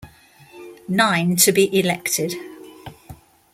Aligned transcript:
Nine 0.89 1.35
to 1.35 1.51
be 1.51 1.79
elected. 1.79 2.33